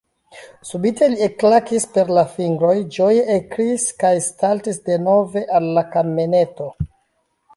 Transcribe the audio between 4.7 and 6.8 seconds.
denove al la kameneto.